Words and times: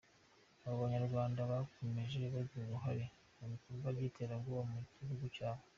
Abo 0.65 0.75
Banyarwanda 0.83 1.39
bakomeje 1.51 2.19
kugira 2.33 2.65
uruhare 2.65 3.05
mu 3.37 3.45
bikorwa 3.53 3.87
by’iterabwoba 3.95 4.63
mu 4.73 4.79
gihugu 5.01 5.25
cyabo. 5.35 5.63